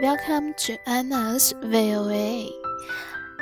[0.00, 2.46] Welcome to Anna's VOA。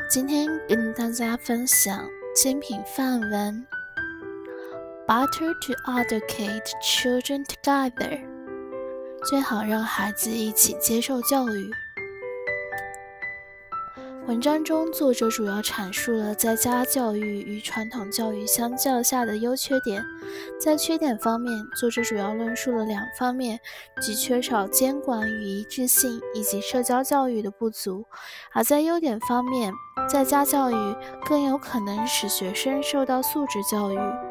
[0.09, 3.67] 今天跟大家分享精品范文
[5.07, 8.21] ：Better to educate children together。
[9.29, 11.71] 最好让孩子一起接受教育。
[14.27, 20.05] 文章中，作者主要阐述了在家教育与传统教育相较下的优缺点。
[20.61, 23.61] 在缺点方面，作者主要论述了两方面，
[24.01, 28.03] 即缺少监管与一致性，以及社交教育的不足；
[28.53, 29.73] 而在优点方面，
[30.11, 34.26] 在家教育更有可能使学生受到素质教育。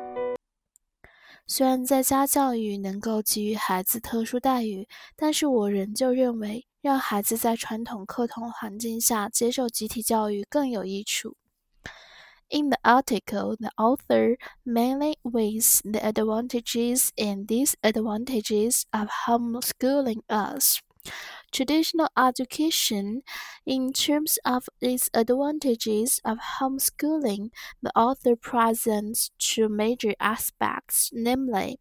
[1.48, 6.66] 虽然在家教育能够给予孩子特殊待遇，但是我仍旧认为。
[6.86, 11.36] 让孩子在传统课堂环境下接受集体教育更有益处。
[12.48, 20.78] In the article, the author mainly weighs the advantages and disadvantages of homeschooling us.
[21.52, 23.22] Traditional education,
[23.66, 27.50] in terms of its advantages of homeschooling,
[27.82, 31.78] the author presents two major aspects, namely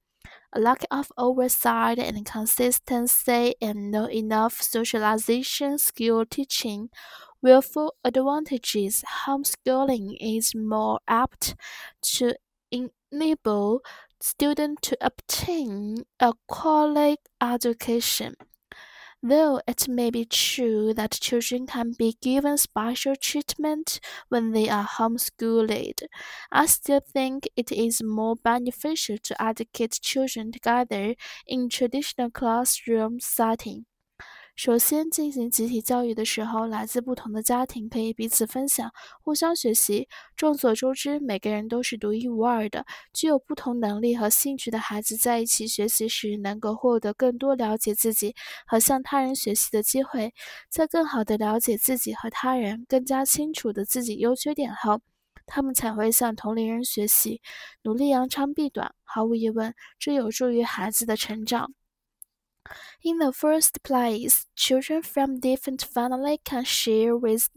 [0.55, 6.91] a lack of oversight and consistency, and not enough socialization skill teaching.
[7.43, 11.55] Willful advantages homeschooling is more apt
[12.03, 12.35] to
[12.73, 13.83] enable
[14.21, 18.35] students to obtain a quality education.
[19.25, 24.85] Though it may be true that children can be given special treatment when they are
[24.87, 26.03] homeschooled,
[26.53, 33.87] I still think it is more beneficial to educate children together in traditional classroom setting.
[34.57, 40.09] 首先，进行集体教育的时候，来自不同的家庭可以彼此分享、互相学习。
[40.37, 50.33] 众所周知，每个人都是独一无二的，具有不同能力和兴趣的孩子在一起学习时，能够获得更多了解自己和向他人学习的机会。
[50.71, 55.01] 在更好的了解自己和他人，更加清楚的自己优缺点后，
[55.47, 57.43] 他们才会向同龄人学习，
[57.83, 58.95] 努力扬长避短。
[59.03, 61.75] 毫无疑问，这有助于孩子的成长。
[63.05, 67.51] In the first place, children from different families can share with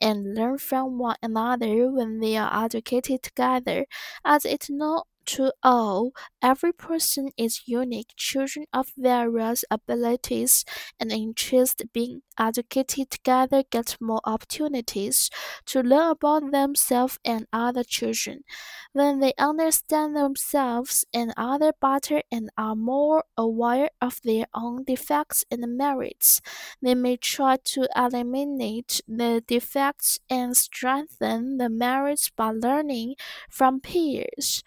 [0.00, 3.86] and learn from one another when they are educated together,
[4.24, 6.12] as it not to all,
[6.42, 8.12] every person is unique.
[8.16, 10.64] Children of various abilities
[11.00, 15.30] and interests being educated together get more opportunities
[15.66, 18.42] to learn about themselves and other children.
[18.92, 25.44] When they understand themselves and others better and are more aware of their own defects
[25.50, 26.40] and merits,
[26.82, 33.14] they may try to eliminate the defects and strengthen the merits by learning
[33.50, 34.62] from peers.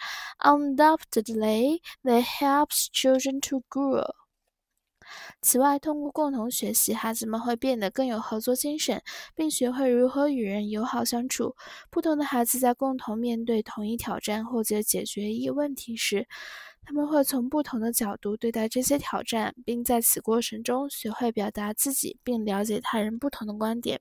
[0.48, 4.14] Undoubtedly, they helps children to grow.
[5.42, 9.02] 此外，通过共同学习，孩子们会变得更有合作精神，
[9.36, 11.54] 并学会如何与人友好相处。
[11.90, 16.26] 不同的孩子在共同面对同一挑战或者解决一问题时，
[16.86, 24.00] 他们会从不同的角度对待这些挑战，并在此过程中学会表达自己，并了解他人不同的观点。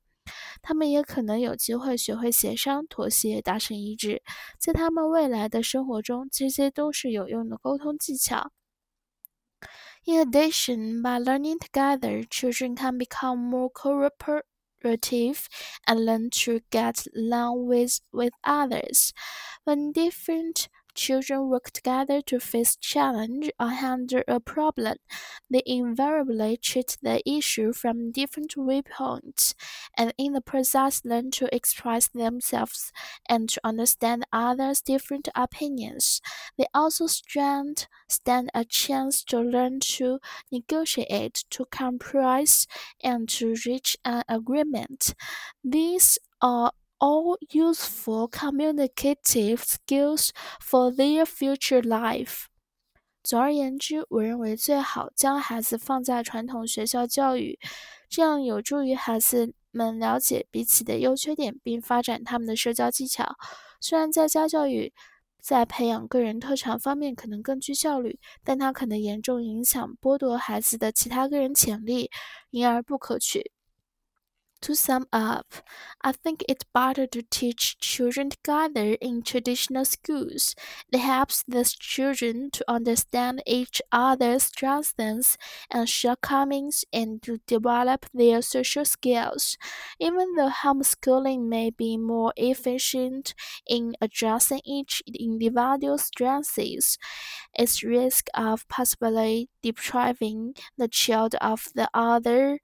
[0.63, 4.23] 他们也可能有机会学会协商、妥协、达成一致。
[4.59, 8.51] 在他们未来的生活中，这些都是有用的沟通技巧。
[10.05, 15.47] In addition, by learning together, children can become more cooperative
[15.85, 19.11] and learn to get along with, with others.
[19.65, 20.67] When different
[20.97, 24.97] children work together to face challenge or handle a problem,
[25.51, 29.55] they invariably treat the issue from different viewpoints,
[29.97, 32.93] and in the process learn to express themselves
[33.29, 36.21] and to understand others' different opinions.
[36.59, 40.19] They also stand, stand a chance to learn to
[40.51, 42.67] negotiate, to compromise,
[43.03, 45.15] and to reach an agreement.
[45.63, 50.31] These are all useful communicative skills
[50.61, 52.45] for their future life。
[53.23, 57.59] 总而言之，我认为最好将孩子放在传统学校教育，
[58.09, 63.37] 这样有助于孩子们了解彼此的优缺点，并发展他们的社交技巧。
[63.81, 64.95] 虽然在家教育
[65.43, 72.11] 在培养个人特长方面可能更具效率，但它可能严重影响剥夺孩子的其他个人潜力，
[72.51, 73.53] 因而不可取。
[74.67, 75.55] To sum up,
[76.03, 80.57] I think it's better to teach children together in traditional schools.
[80.93, 85.37] It helps the children to understand each other's strengths
[85.71, 89.57] and shortcomings and to develop their social skills.
[90.01, 93.35] Even though homeschooling may be more efficient
[93.69, 96.99] in addressing each individual's strengths,
[97.55, 102.59] its risk of possibly depriving the child of the other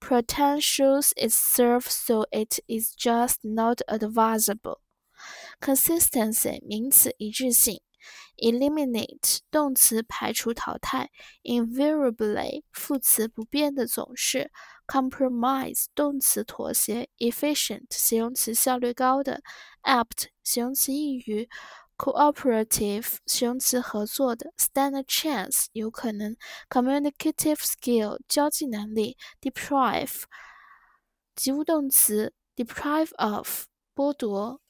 [0.00, 4.79] potentials is served so it is just not advisable.
[5.59, 7.81] Consistency 名词一致性，
[8.37, 11.09] eliminate 动词排除淘汰，
[11.43, 14.51] invariably 副词不变的总是，
[14.87, 19.41] compromise 动词妥协，efficient 形容词效率高的，
[19.83, 21.47] apt 形容词易于。
[21.95, 26.35] cooperative 形容词合作的，stand a chance 有可能，
[26.67, 30.23] communicative skill 交际能力，deprive
[31.38, 34.60] 及物动词，deprive of 剥夺